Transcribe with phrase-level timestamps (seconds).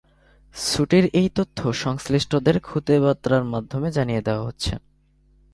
[0.55, 4.73] ছুটির এই তথ্য সংশ্লিষ্টদের খুদে বার্তার মাধ্যমে জানিয়ে দেওয়া হচ্ছে।